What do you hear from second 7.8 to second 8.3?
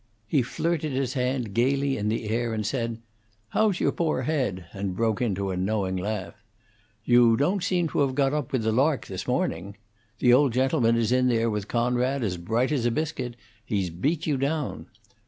to have